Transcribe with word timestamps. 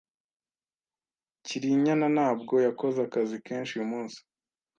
Cyrinyana 1.45 2.07
ntabwo 2.15 2.53
yakoze 2.67 2.97
akazi 3.07 3.35
kenshi 3.45 3.71
uyu 3.73 3.87
munsi. 3.91 4.19